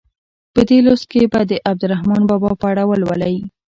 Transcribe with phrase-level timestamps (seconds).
[0.53, 3.35] په دې لوست کې به د عبدالرحمان بابا په اړه ولولئ.